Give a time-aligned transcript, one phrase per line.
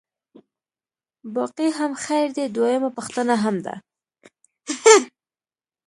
[1.35, 3.73] باقي هم خیر دی، دویمه پوښتنه هم ده.